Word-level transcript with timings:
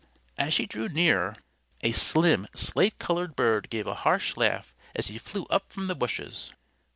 As 0.35 0.55
she 0.55 0.65
drew 0.65 0.89
near, 0.89 1.35
a 1.81 1.91
slim 1.91 2.47
slate 2.55 2.97
colored 2.97 3.35
bird 3.35 3.69
gave 3.69 3.85
a 3.85 3.93
harsh 3.93 4.35
laugh 4.35 4.73
as 4.95 5.09
he 5.09 5.19
flew 5.19 5.45
up 5.51 5.71
from 5.71 5.85
the 5.85 5.93
bushes. 5.93 6.51